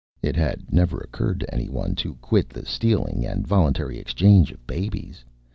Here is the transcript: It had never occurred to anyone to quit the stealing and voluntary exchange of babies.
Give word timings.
It 0.23 0.35
had 0.35 0.73
never 0.73 0.97
occurred 0.97 1.41
to 1.41 1.53
anyone 1.53 1.93
to 1.97 2.15
quit 2.21 2.49
the 2.49 2.65
stealing 2.65 3.23
and 3.23 3.45
voluntary 3.45 3.99
exchange 3.99 4.51
of 4.51 4.65
babies. 4.65 5.23